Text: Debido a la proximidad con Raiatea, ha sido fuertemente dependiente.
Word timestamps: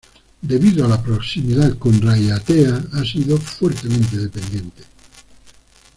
Debido 0.41 0.83
a 0.83 0.87
la 0.87 0.99
proximidad 1.03 1.77
con 1.77 2.01
Raiatea, 2.01 2.85
ha 2.93 3.05
sido 3.05 3.37
fuertemente 3.37 4.17
dependiente. 4.17 4.81